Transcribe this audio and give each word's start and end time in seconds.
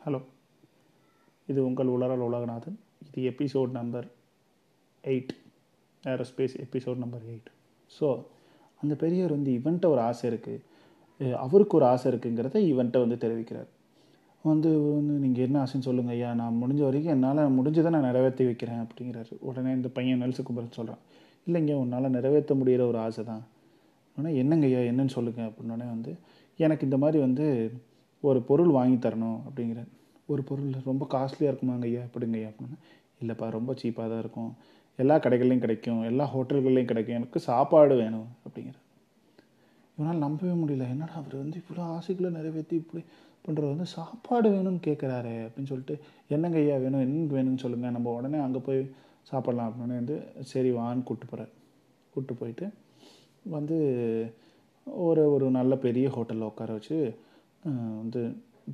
Hello 0.00 0.18
இது 1.48 1.60
உங்கள் 1.68 1.90
உலரல் 1.94 2.22
உலகநாதன். 2.26 2.76
இது 3.06 3.22
episode 3.30 3.72
number 3.78 4.06
eight 5.04 5.32
aerospace 6.04 6.54
episode 6.64 7.02
number 7.02 7.24
eight 7.32 7.50
so 7.90 8.06
அந்த 8.80 8.94
பெரியவர் 9.02 9.34
வந்து 9.36 9.50
இவன்ட்ட 9.58 9.88
ஒரு 9.94 10.00
ஆசை 10.00 10.24
இருக்குது 10.30 11.34
அவருக்கு 11.44 11.76
ஒரு 11.80 11.86
ஆசை 11.90 12.06
இருக்குங்கிறத 12.12 12.62
இவன்ட்ட 12.70 13.02
வந்து 13.04 13.18
தெரிவிக்கிறார். 13.24 13.68
வந்து 14.44 14.70
வந்து 14.96 15.16
நீங்கள் 15.24 15.46
என்ன 15.46 15.58
ஆசைன்னு 15.64 15.88
சொல்லுங்கள் 15.88 16.16
ஐயா. 16.16 16.30
நான் 16.40 16.58
முடிஞ்ச 16.62 16.82
வரைக்கும் 16.88 17.14
என்னால் 17.16 17.42
முடிஞ்சதை 17.58 17.92
நான் 17.96 18.08
நிறைவேற்றி 18.10 18.46
வைக்கிறேன் 18.50 18.82
அப்படிங்கிறாரு. 18.84 19.32
உடனே 19.48 19.72
இந்த 19.78 19.90
பையன் 19.98 20.24
நெல்சு 20.24 20.44
கும்பரன் 20.48 20.78
சொல்கிறான் 20.78 21.02
இல்லைங்க 21.46 21.76
உன்னால் 21.82 22.14
நிறைவேற்ற 22.16 22.54
முடிகிற 22.60 22.84
ஒரு 22.92 23.00
ஆசை 23.06 23.24
தான் 23.30 23.44
ஆனால் 24.16 24.38
என்னங்க 24.42 24.66
ஐயா? 24.70 24.80
என்னன்னு 24.92 25.16
சொல்லுங்கள் 25.18 25.48
அப்படின்னோடனே 25.50 25.88
வந்து 25.94 26.12
எனக்கு 26.58 26.86
இந்த 26.88 26.96
மாதிரி 27.04 27.18
வந்து 27.26 27.44
ஒரு 28.22 28.40
பொருள் 28.48 28.70
வாங்கி 28.78 28.98
தரணும் 29.06 29.38
அப்படிங்கிறார் 29.48 29.90
ஒரு 30.32 30.42
பொருள் 30.48 30.72
ரொம்ப 30.90 31.04
காஸ்ட்லியாக 31.14 31.52
இருக்குமாங்க 31.52 31.86
ஐயா? 31.90 32.02
எப்படிங்க 32.08 32.36
ஐயா 32.40 32.50
அப்படின்னா 32.50 32.78
இல்லைப்பா 33.22 33.46
ரொம்ப 33.56 33.70
சீப்பாக 33.80 34.06
தான் 34.10 34.22
இருக்கும். 34.24 34.50
எல்லா 34.98 35.16
கடைகள்லையும் 35.24 35.64
கிடைக்கும். 35.64 36.02
எல்லா 36.10 36.24
ஹோட்டல்கள்லையும் 36.34 36.90
கிடைக்கும். 36.90 37.18
எனக்கு 37.20 37.38
சாப்பாடு 37.48 37.94
வேணும் 38.02 38.28
அப்படிங்கிறார் 38.44 38.86
இவனால் 39.98 40.22
நம்பவே 40.24 40.52
முடியல. 40.62 40.84
என்னடா 40.94 41.14
அவர் 41.20 41.34
வந்து 41.42 41.56
இவ்வளோ 41.62 41.82
ஆசைகளை 41.96 42.28
நிறைவேற்றி 42.36 42.76
இப்படி 42.82 43.02
பண்ணுறது 43.44 43.72
வந்து 43.72 43.86
சாப்பாடு 43.96 44.48
வேணும்னு 44.54 44.80
கேட்குறாரு 44.86 45.34
அப்படின்னு 45.46 45.70
சொல்லிட்டு 45.72 45.94
என்னங்க 46.34 46.58
ஐயா 46.62 46.76
வேணும்? 46.84 47.02
என்னங்க 47.06 47.34
வேணும்னு 47.38 47.62
சொல்லுங்கள் 47.64 47.96
நம்ம 47.96 48.12
உடனே 48.18 48.38
அங்கே 48.46 48.60
போய் 48.68 48.80
சாப்பிட்லாம். 49.30 49.70
அப்படின்னு 49.70 50.00
வந்து 50.02 50.16
சரி 50.52 50.70
வான்னு 50.78 51.06
கூப்பிட்டு 51.08 51.30
போகிறார் 51.32 51.52
கூப்பிட்டு 52.14 52.34
போயிட்டு 52.40 52.66
வந்து 53.56 53.76
ஒரு 55.06 55.22
ஒரு 55.34 55.46
நல்ல 55.58 55.72
பெரிய 55.86 56.06
ஹோட்டலில் 56.16 56.50
உட்கார 56.50 56.72
வச்சு 56.78 56.98
வந்து 57.64 58.20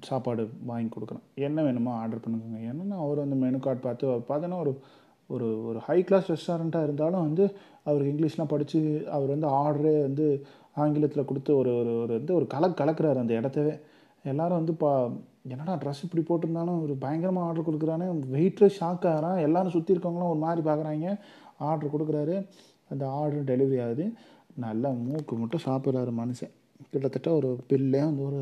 சாப்பாடு 0.01 0.43
வாங்கி 0.65 0.89
கொடுக்குறேன் 0.89 1.25
என்ன 1.35 1.63
வேணுமோ 1.63 1.93
ஆர்டர் 1.93 2.21
பண்ணுங்க 2.21 2.59
ஏன்னா 2.71 2.97
அவர் 2.97 3.19
வந்து 3.19 3.37
மெனு 3.37 3.59
கார்டு 3.59 3.81
பார்த்து 3.81 4.07
பார்த்தோன்னா 4.31 4.59
ஒரு 4.59 4.73
ஒரு 5.31 5.47
ஒரு 5.67 5.79
ஹை 5.79 5.99
கிளாஸ் 6.03 6.31
ரெஸ்டாரண்ட்டாக 6.33 6.83
இருந்தாலும் 6.83 7.25
வந்து 7.27 7.45
அவருக்கு 7.83 8.13
இங்கிலீஷ்லாம் 8.13 8.53
படித்து 8.55 8.81
அவர் 9.11 9.29
வந்து 9.29 9.49
ஆர்டரே 9.63 9.95
வந்து 10.03 10.27
ஆங்கிலத்தில் 10.75 11.25
கொடுத்து 11.25 11.57
ஒரு 11.57 11.71
ஒரு 11.81 11.93
ஒரு 12.03 12.13
வந்து 12.19 12.35
ஒரு 12.35 12.47
கலக் 12.55 12.81
கலக்கிறாரு 12.81 13.19
அந்த 13.19 13.35
இடத்தவே. 13.41 13.75
எல்லோரும் 14.25 14.59
வந்து 14.61 14.75
பா 14.75 15.11
என்னடா 15.49 15.75
ட்ரெஸ் 15.75 16.05
இப்படி 16.07 16.23
போட்டிருந்தாலும் 16.29 16.81
ஒரு 16.83 16.95
பயங்கரமாக 16.95 17.47
ஆர்டர் 17.49 17.67
கொடுக்குறானே. 17.69 18.07
வெயிட்டே 18.35 18.69
ஷாக் 18.79 19.07
ஆகிறான். 19.13 19.39
எல்லோரும் 19.39 19.71
சுற்றி 19.71 19.95
இருக்கவங்களாம் 19.95 20.33
ஒரு 20.35 20.39
மாதிரி 20.39 20.63
பார்க்குறாங்க. 20.69 21.19
ஆர்டர் 21.69 21.93
கொடுக்குறாரு. 21.95 22.37
அந்த 22.91 23.05
ஆர்டர் 23.21 23.49
டெலிவரி 23.53 23.79
ஆகுது. 23.87 24.07
நல்லா 24.55 24.91
மூக்கு 24.91 25.35
மட்டும் 25.37 25.65
சாப்பிட்றாரு 25.67 26.13
மனுஷன். 26.23 26.53
கிட்டத்தட்ட 26.93 27.29
ஒரு 27.33 27.51
பில்லே 27.69 28.01
வந்து 28.09 28.23
ஒரு 28.25 28.41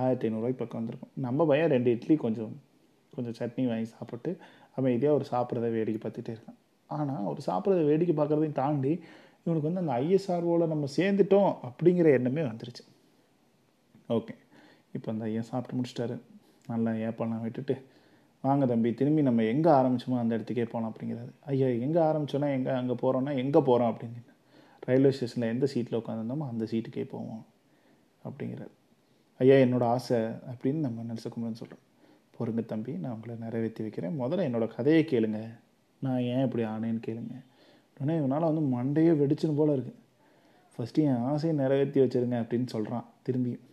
ஆயிரத்தி 0.00 0.26
ஐநூறுரூவாய்க்கு 0.28 0.62
பக்கம் 0.62 0.80
வந்திருக்கும். 0.80 1.12
நம்ம 1.26 1.46
பையன் 1.50 1.72
ரெண்டு 1.74 1.90
இட்லி 1.96 2.16
கொஞ்சம் 2.24 2.54
கொஞ்சம் 3.16 3.36
சட்னி 3.38 3.62
வாங்கி 3.70 3.88
சாப்பிட்டு 3.94 4.30
அமைதியாக 4.78 5.16
ஒரு 5.18 5.24
சாப்பிட்றத 5.32 5.68
வேடிக்கை 5.76 6.00
பார்த்துட்டே 6.04 6.32
இருக்கான். 6.34 6.58
ஆனால் 6.90 7.24
அவர் 7.28 7.40
சாப்பிட்றத 7.48 7.82
வேடிக்கை 7.90 8.14
பார்க்குறதையும் 8.20 8.60
தாண்டி 8.62 8.92
இவனுக்கு 9.44 9.68
வந்து 9.68 9.82
அந்த 9.84 9.94
ஐஎஸ்ஆர்ஓவில் 10.02 10.72
நம்ம 10.72 10.86
சேர்ந்துட்டோம் 10.96 11.50
அப்படிங்கிற 11.68 12.08
எண்ணமே 12.18 12.42
வந்துருச்சு. 12.50 12.84
ஓகே. 14.16 14.34
இப்போ 14.96 15.08
அந்த 15.12 15.24
ஐயா 15.30 15.42
சாப்பிட்டு 15.50 15.76
முடிச்சிட்டாரு. 15.78 16.16
நல்லா 16.72 16.90
ஏப்பெல்லாம் 17.08 17.44
விட்டுட்டு 17.46 17.74
வாங்க 18.44 18.64
தம்பி 18.70 18.90
திரும்பி 18.98 19.22
நம்ம 19.28 19.44
எங்கே 19.52 19.70
ஆரம்பிச்சோமோ 19.78 20.18
அந்த 20.22 20.32
இடத்துக்கே 20.38 20.66
போகலாம் 20.72 20.90
அப்படிங்கிறாரு. 20.92 21.32
ஐயா 21.52 21.68
எங்கே 21.86 22.00
ஆரம்பிச்சோன்னா 22.08 22.48
எங்கே 22.56 22.72
அங்கே 22.80 22.96
போகிறோன்னா 23.02 23.32
எங்கே 23.42 23.60
போகிறோம் 23.68 23.90
அப்படின்னு. 23.92 24.20
ரயில்வே 24.86 25.10
ஸ்டேஷனில் 25.16 25.52
எந்த 25.54 25.66
சீட்டில் 25.72 26.00
உட்காந்துருந்தோமோ 26.00 26.46
அந்த 26.52 26.64
சீட்டுக்கே 26.72 27.06
போவோம் 27.14 27.42
அப்படிங்கிறார். 28.24 28.74
ஐயா 29.38 29.54
என்னோடய 29.54 29.92
ஆசை 29.94 30.16
அப்படின்னு 30.50 30.80
நம்ம 30.86 31.02
நெல்சகுமரன் 31.02 31.60
சொல்கிறோம் 31.60 31.84
பொறுங்க 32.36 32.64
தம்பி 32.64 32.92
நான் 32.92 33.12
உங்களை 33.12 33.36
நிறைவேற்றி 33.36 33.82
வைக்கிறேன். 33.82 34.20
முதல்ல 34.20 34.46
என்னோடய 34.48 34.74
கதையை 34.74 35.04
கேளுங்க. 35.04 35.58
நான் 36.00 36.20
ஏன் 36.20 36.44
இப்படி 36.44 36.64
ஆனேன்னு 36.64 37.00
கேளுங்க. 37.06 37.34
உடனே 37.92 38.16
இவனால் 38.18 38.48
வந்து 38.50 38.62
மண்டையே 38.76 39.12
வெடிச்சுன்னு 39.22 39.56
போல் 39.56 39.74
இருக்குது 39.76 39.98
ஃபஸ்ட்டு 40.74 41.04
என் 41.10 41.22
ஆசையை 41.30 41.58
நிறைவேற்றி 41.58 42.00
வச்சுருங்க 42.00 42.36
அப்படின்னு 42.42 42.66
சொல்கிறான் 42.66 43.06
திரும்பியும் 43.26 43.64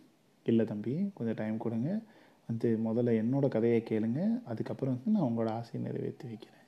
இல்லை 0.43 0.65
தம்பி 0.65 1.11
கொஞ்சம் 1.13 1.35
டைம் 1.35 1.57
கொடுங்க. 1.57 1.99
வந்து 2.47 2.79
முதல்ல 2.85 3.13
என்னோடய 3.21 3.47
கதையை 3.47 3.83
கேளுங்க. 3.89 4.41
அதுக்கப்புறம் 4.45 4.95
வந்து 4.95 5.19
நான் 5.19 5.29
உங்களோட 5.29 5.49
ஆசையை 5.49 5.91
நிறைவேற்றி 5.91 6.27
வைக்கிறேன். 6.27 6.63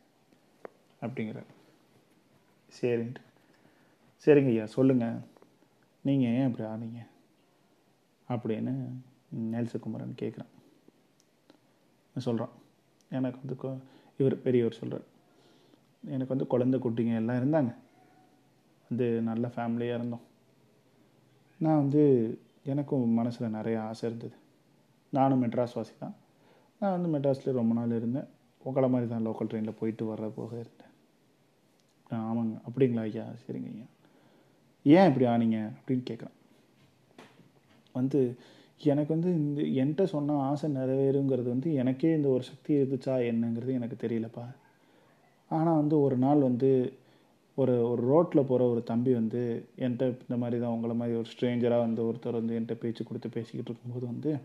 அப்படிங்கிறார். 1.02 1.52
சரின்ட்டு. 2.78 3.24
சரிங்க 4.26 4.48
ஐயா 4.48 4.66
சொல்லுங்கள் 4.66 5.18
நீங்கள் 6.02 6.30
ஏன் 6.30 6.48
இப்படி 6.50 6.70
ஆனீங்க? 6.70 7.02
அப்படின்னு 8.30 8.74
நெல்சகுமரன் 9.36 10.16
கேட்குறான் 10.22 10.54
சொல்கிறான் 12.18 12.50
எனக்கு 13.10 13.40
வந்து 13.44 13.82
இவர் 14.18 14.42
பெரியவர் 14.42 14.74
சொல்கிறார் 14.74 15.04
எனக்கு 16.04 16.28
வந்து 16.28 16.48
குழந்தை 16.48 16.80
குட்டிங்க 16.80 17.16
எல்லாம் 17.16 17.36
இருந்தாங்க. 17.36 17.76
வந்து 18.90 19.22
நல்ல 19.22 19.52
ஃபேமிலியாக 19.56 19.96
இருந்தோம். 19.96 20.22
நான் 21.58 21.78
வந்து 21.78 22.04
எனக்கும் 22.64 23.10
மனசில் 23.10 23.50
நிறைய 23.50 23.82
ஆசை 23.82 24.10
இருந்தது. 24.10 24.36
நானும் 25.10 25.44
மெட்ராஸ் 25.44 25.74
வாசி 25.74 25.92
தான் 26.00 26.16
நான் 26.80 27.02
வந்து 27.02 27.18
மெட்ராஸில் 27.18 27.52
ரொம்ப 27.52 27.74
நாள் 27.74 27.96
இருந்தேன். 27.96 28.28
உங்களை 28.64 28.90
மாதிரி 28.90 29.10
தான் 29.10 29.28
லோக்கல் 29.28 29.52
ட்ரெயினில் 29.52 29.78
போயிட்டு 29.80 30.14
வர்ற 30.14 30.32
போக 30.36 30.60
இருந்தேன். 30.60 30.86
ஆமாங்க. 32.12 32.62
அப்படிங்களா 32.68 33.00
ஐயா? 33.00 33.26
சரிங்க 33.48 33.72
ஐயா. 33.74 33.86
ஏன் 34.84 35.14
இப்படி 35.14 35.26
ஆனீங்க? 35.26 35.60
அப்படின்னு 35.60 36.04
கேட்குறான் 36.10 36.37
வந்து 37.94 38.36
எனக்கு 38.82 39.14
வந்து 39.14 39.30
இந்த 39.34 39.62
என்கிட்ட 39.82 40.04
சொன்ன 40.04 40.34
ஆசை 40.34 40.72
நிறைவேறுங்கிறது 40.72 41.50
வந்து 41.50 41.74
எனக்கே 41.74 42.16
இந்த 42.16 42.30
ஒரு 42.30 42.44
சக்தி 42.44 42.74
இருந்துச்சா 42.74 43.16
என்னங்கிறது 43.30 43.74
எனக்கு 43.74 44.08
தெரியலப்பா. 44.08 44.46
ஆனால் 45.52 45.76
வந்து 45.76 46.02
ஒரு 46.02 46.18
நாள் 46.18 46.40
வந்து 46.40 46.94
ஒரு 47.56 47.90
ஒரு 47.92 48.02
ரோட்டில் 48.02 48.46
போகிற 48.46 48.70
ஒரு 48.70 48.84
தம்பி 48.84 49.14
வந்து 49.14 49.42
என்கிட்ட 49.78 50.06
இந்த 50.26 50.38
மாதிரி 50.38 50.62
தான் 50.62 50.72
உங்களை 50.72 50.96
மாதிரி 50.96 51.18
ஒரு 51.18 51.30
ஸ்ட்ரேஞ்சராக 51.34 51.80
வந்து 51.80 52.02
ஒருத்தர் 52.12 52.40
வந்து 52.40 52.56
என்கிட்ட 52.58 52.74
பேச்சு 52.74 53.04
கொடுத்து 53.04 53.30
பேசிக்கிட்டு 53.30 53.72
இருக்கும்போது 53.72 54.06
வந்து 54.06 54.40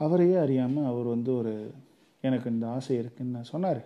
அவரையே 0.00 0.36
அறியாமல் 0.36 0.84
அவர் 0.84 1.06
வந்து 1.06 1.34
ஒரு 1.34 1.70
எனக்கு 2.20 2.50
இந்த 2.50 2.66
ஆசை 2.68 2.96
இருக்குன்னு 2.96 3.44
சொன்னார். 3.44 3.80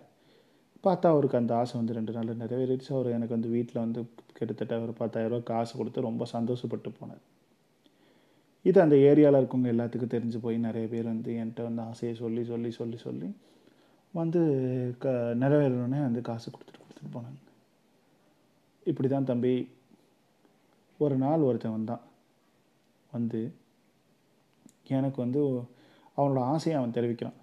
பார்த்தா 0.83 1.07
அவருக்கு 1.13 1.37
அந்த 1.37 1.55
ஆசை 1.55 1.79
வந்து 1.79 1.93
ரெண்டு 1.93 2.11
நாள் 2.11 2.41
நிறைவேறிடுச்சு. 2.43 2.91
அவர் 2.93 3.07
எனக்கு 3.11 3.35
வந்து 3.37 3.49
வீட்டில் 3.49 3.83
வந்து 3.85 4.01
கிட்டத்தட்ட 4.33 4.79
ஒரு 4.81 4.93
பத்தாயிரரூபா 4.99 5.43
காசு 5.43 5.77
கொடுத்து 5.77 6.01
ரொம்ப 6.01 6.25
சந்தோஷப்பட்டு 6.33 6.91
போனார். 6.99 7.23
இது 8.65 8.77
அந்த 8.81 8.95
ஏரியாவில் 9.09 9.39
இருக்கவங்க 9.39 9.69
எல்லாத்துக்கும் 9.73 10.15
தெரிஞ்சு 10.15 10.39
போய் 10.41 10.57
நிறைய 10.57 10.87
பேர் 10.87 11.05
வந்து 11.05 11.31
என்கிட்ட 11.41 11.63
வந்து 11.63 11.81
ஆசையை 11.81 12.13
சொல்லி 12.15 12.43
சொல்லி 12.43 12.71
சொல்லி 12.71 12.97
சொல்லி 12.97 13.29
வந்து 14.13 14.41
க 15.03 15.09
நிறைவேறணுன்னே 15.43 15.99
வந்து 16.07 16.21
காசு 16.21 16.47
கொடுத்துட்டு 16.51 16.81
கொடுத்துட்டு 16.83 17.13
போனாங்க. 17.15 17.39
இப்படி 18.85 19.07
தான் 19.09 19.29
தம்பி 19.31 19.53
ஒரு 20.99 21.15
நாள் 21.15 21.45
ஒருத்தன் 21.47 21.75
வந்தான் 21.77 22.03
வந்து 23.11 23.41
எனக்கு 24.97 25.17
வந்து 25.21 25.41
அவனோட 26.17 26.39
ஆசையை 26.53 26.75
அவன் 26.79 26.95
தெரிவிக்கிறான். 26.97 27.37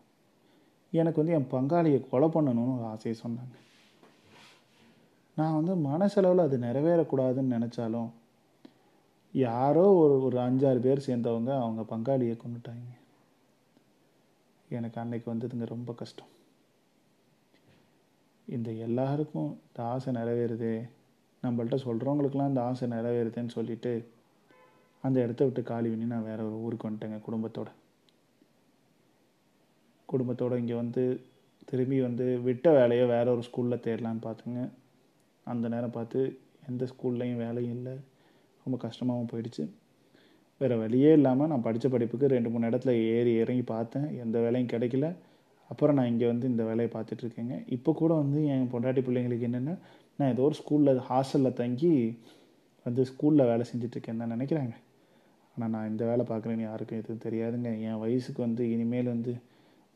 எனக்கு 0.92 1.20
வந்து 1.20 1.36
என் 1.38 1.52
பங்காளியை 1.52 2.00
கொலை 2.10 2.28
பண்ணணும்னு 2.28 2.76
ஒரு 2.76 2.86
ஆசையை 2.94 3.14
சொன்னாங்க. 3.22 3.54
நான் 5.36 5.56
வந்து 5.58 5.74
மனசளவில் 5.88 6.46
அது 6.46 6.58
நிறைவேறக்கூடாதுன்னு 6.58 7.56
நினச்சாலும் 7.56 8.10
யாரோ 9.44 9.84
ஒரு 9.92 10.14
ஒரு 10.22 10.36
அஞ்சாறு 10.38 10.78
பேர் 10.78 11.06
சேர்ந்தவங்க 11.06 11.50
அவங்க 11.60 11.82
பங்காளியை 11.90 12.36
கொண்டுட்டாங்க 12.42 12.86
எனக்கு 14.68 15.00
அன்னைக்கு 15.00 15.26
வந்ததுங்க 15.32 15.66
ரொம்ப 15.66 15.92
கஷ்டம். 15.92 16.30
இந்த 18.48 18.70
எல்லாருக்கும் 18.86 19.50
இந்த 19.68 19.82
ஆசை 19.82 20.14
நிறைவேறுது. 20.14 20.72
நம்மள்ட்ட 21.42 21.78
சொல்கிறவங்களுக்கெல்லாம் 21.84 22.48
இந்த 22.48 22.62
ஆசை 22.62 22.88
நிறைவேறுதுன்னு 22.88 23.48
சொல்லிட்டு 23.48 23.92
அந்த 25.04 25.16
இடத்த 25.20 25.44
விட்டு 25.44 25.62
காலி 25.62 25.88
பண்ணி 25.88 26.04
நான் 26.04 26.28
வேற 26.30 26.40
ஒரு 26.44 26.56
ஊருக்கு 26.64 26.88
வந்துட்டேங்க 26.88 27.20
குடும்பத்தோட. 27.28 27.68
குடும்பத்தோடு 30.06 30.58
இங்கே 30.58 30.74
வந்து 30.74 31.20
திரும்பி 31.64 32.00
வந்து 32.00 32.40
விட்ட 32.40 32.70
வேலையை 32.70 33.06
வேற 33.06 33.26
ஒரு 33.30 33.42
ஸ்கூலில் 33.48 33.84
தேடலான்னு 33.86 34.26
பார்த்துங்க. 34.28 34.68
அந்த 35.44 35.68
நேரம் 35.68 35.90
பார்த்து 35.90 36.38
எந்த 36.68 36.84
ஸ்கூல்லையும் 36.84 37.42
வேலையும் 37.46 37.76
இல்லை. 37.76 37.96
ரொம்ப 38.66 38.78
கஷ்டமாகவும் 38.86 39.30
போயிடுச்சு. 39.32 39.64
வேறு 40.60 40.76
வழியே 40.82 41.10
இல்லாமல் 41.18 41.50
நான் 41.52 41.64
படித்த 41.66 41.86
படிப்புக்கு 41.94 42.34
ரெண்டு 42.34 42.50
மூணு 42.52 42.68
இடத்துல 42.70 42.92
ஏறி 43.16 43.32
இறங்கி 43.42 43.64
பார்த்தேன். 43.74 44.06
எந்த 44.24 44.36
வேலையும் 44.44 44.72
கிடைக்கல. 44.74 45.08
அப்புறம் 45.70 45.96
நான் 45.98 46.10
இங்கே 46.12 46.26
வந்து 46.30 46.46
இந்த 46.52 46.62
வேலையை 46.68 46.90
பார்த்துட்ருக்கேங்க 46.94 47.54
இப்போ 47.76 47.90
கூட 48.00 48.12
வந்து 48.22 48.40
என் 48.54 48.68
பொண்டாட்டி 48.72 49.00
பிள்ளைங்களுக்கு 49.06 49.46
என்னென்னா 49.48 49.74
நான் 50.18 50.32
ஏதோ 50.34 50.42
ஒரு 50.48 50.56
ஸ்கூலில் 50.58 51.00
ஹாஸ்டலில் 51.08 51.58
தங்கி 51.60 51.92
வந்து 52.86 53.02
ஸ்கூலில் 53.10 53.48
வேலை 53.50 53.64
செஞ்சிட்ருக்கேன் 53.70 54.22
தான் 54.22 54.32
நினைக்கிறாங்க. 54.34 54.74
ஆனால் 55.56 55.72
நான் 55.74 55.88
இந்த 55.92 56.02
வேலை 56.10 56.24
பார்க்குறேன்னு 56.30 56.66
யாருக்கும் 56.68 57.00
எதுவும் 57.00 57.24
தெரியாதுங்க. 57.26 57.70
என் 57.88 58.00
வயசுக்கு 58.04 58.40
வந்து 58.46 58.62
இனிமேல் 58.74 59.12
வந்து 59.14 59.32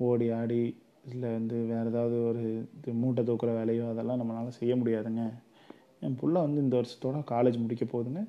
ஓடி 0.09 0.27
ஆடி 0.39 0.61
இல்லை 1.13 1.29
வந்து 1.39 1.57
வேறு 1.73 1.91
ஏதாவது 1.93 2.17
ஒரு 2.31 2.43
இது 2.79 2.93
மூட்டை 3.03 3.23
தூக்குற 3.29 3.51
வேலையோ 3.61 3.85
அதெல்லாம் 3.93 4.21
நம்மளால் 4.21 4.59
செய்ய 4.61 4.75
முடியாதுங்க. 4.81 5.23
என் 6.07 6.19
பிள்ளை 6.21 6.41
வந்து 6.47 6.61
இந்த 6.67 6.75
வருஷத்தோட 6.81 7.19
காலேஜ் 7.33 7.59
முடிக்க 7.65 7.85
போகுதுங்க. 7.93 8.23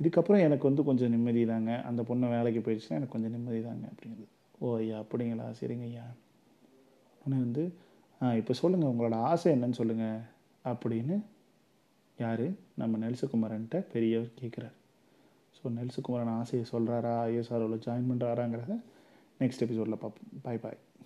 இதுக்கப்புறம் 0.00 0.44
எனக்கு 0.46 0.68
வந்து 0.68 0.82
கொஞ்சம் 0.84 1.10
நிம்மதி 1.10 1.44
தாங்க. 1.44 1.82
அந்த 1.82 2.02
பொண்ணு 2.02 2.28
வேலைக்கு 2.28 2.60
போயிடுச்சுன்னா 2.66 2.98
எனக்கு 2.98 3.14
கொஞ்சம் 3.16 3.34
நிம்மதி 3.36 3.60
தாங்க 3.62 3.84
அப்படிங்கிறது. 3.92 4.28
ஓ 4.60 4.76
ஐயா 4.76 4.96
அப்படிங்களா? 5.02 5.46
சரிங்க 5.60 5.82
ஐயா. 5.82 6.06
உடனே 7.22 7.38
வந்து 7.46 7.62
ஆ 8.20 8.34
இப்போ 8.34 8.52
சொல்லுங்கள் 8.52 8.90
உங்களோட 8.92 9.16
ஆசை 9.30 9.54
என்னன்னு 9.54 9.78
சொல்லுங்கள் 9.80 10.18
அப்படின்னு 10.64 11.16
யார்? 12.18 12.46
நம்ம 12.74 12.98
நெல்சகுமாரன்ட்ட 12.98 13.78
பெரியவர் 13.92 14.30
கேட்குறாரு 14.40 14.76
ஸோ 15.56 15.70
நெல்சகுமாரன் 15.78 16.36
ஆசையை 16.40 16.64
சொல்கிறாரா 16.72 17.14
ஐஎஸ்ஆர்ஓவில் 17.30 17.84
ஜாயின் 17.86 18.10
பண்ணுறாராங்கிறத 18.10 18.74
நெக்ஸ்ட் 19.40 19.64
எபிசோடில் 19.66 20.02
பார்ப்போம் 20.02 20.40
பாய் 20.42 20.62
பாய் 20.64 20.78